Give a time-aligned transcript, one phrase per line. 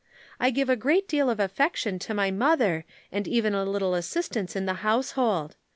[0.39, 4.55] I give a great deal of affection to my mother and even a little assistance
[4.55, 5.57] in the household.